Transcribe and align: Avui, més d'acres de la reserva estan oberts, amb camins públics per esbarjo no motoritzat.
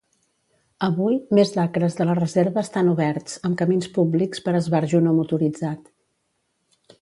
Avui, 0.85 1.17
més 1.39 1.51
d'acres 1.57 1.97
de 1.99 2.07
la 2.09 2.15
reserva 2.19 2.61
estan 2.67 2.89
oberts, 2.95 3.37
amb 3.51 3.59
camins 3.63 3.91
públics 3.99 4.43
per 4.49 4.55
esbarjo 4.61 5.03
no 5.09 5.13
motoritzat. 5.21 5.93